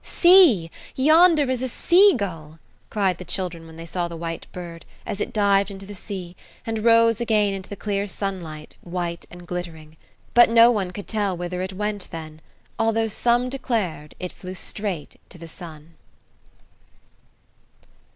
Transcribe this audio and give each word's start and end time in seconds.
"See, 0.03 0.71
yonder 0.95 1.47
is 1.51 1.61
a 1.61 1.67
sea 1.67 2.15
gull!" 2.17 2.57
cried 2.89 3.19
the 3.19 3.23
children, 3.23 3.67
when 3.67 3.75
they 3.77 3.85
saw 3.85 4.07
the 4.07 4.17
white 4.17 4.47
bird, 4.51 4.83
as 5.05 5.21
it 5.21 5.31
dived 5.31 5.69
into 5.69 5.85
the 5.85 5.93
sea, 5.93 6.35
and 6.65 6.83
rose 6.83 7.21
again 7.21 7.53
into 7.53 7.69
the 7.69 7.75
clear 7.75 8.07
sunlight, 8.07 8.75
white 8.81 9.27
and 9.29 9.45
glittering. 9.45 9.97
But 10.33 10.49
no 10.49 10.71
one 10.71 10.89
could 10.89 11.07
tell 11.07 11.37
whither 11.37 11.61
it 11.61 11.73
went 11.73 12.07
then 12.09 12.41
although 12.79 13.07
some 13.07 13.47
declared 13.47 14.15
it 14.19 14.31
flew 14.33 14.55
straight 14.55 15.17
to 15.29 15.37
the 15.37 15.47
sun. 15.47 15.93